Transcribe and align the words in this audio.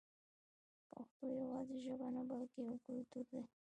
پښتو 0.91 1.25
یوازې 1.41 1.75
ژبه 1.85 2.07
نه 2.15 2.21
بلکې 2.29 2.59
یو 2.67 2.75
کلتور 2.85 3.23
دی. 3.31 3.41